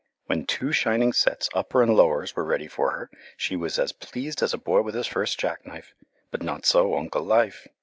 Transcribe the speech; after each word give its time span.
When 0.25 0.47
two 0.47 0.71
shining 0.71 1.13
sets, 1.13 1.47
uppers 1.53 1.83
and 1.83 1.95
lowers, 1.95 2.35
were 2.35 2.43
ready 2.43 2.65
for 2.67 2.89
her, 2.89 3.11
she 3.37 3.55
was 3.55 3.77
as 3.77 3.91
pleased 3.91 4.41
as 4.41 4.51
a 4.51 4.57
boy 4.57 4.81
with 4.81 4.95
his 4.95 5.05
first 5.05 5.39
jack 5.39 5.63
knife; 5.63 5.93
but 6.31 6.41
not 6.41 6.65
so 6.65 6.95
Uncle 6.97 7.21
Life. 7.21 7.67